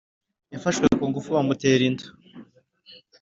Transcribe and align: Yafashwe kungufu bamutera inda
Yafashwe 0.53 0.85
kungufu 0.97 1.29
bamutera 1.35 1.83
inda 1.89 2.05